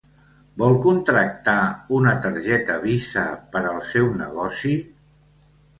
[0.61, 1.55] Vol contractar
[1.99, 4.77] una targeta Visa per al seu negoci?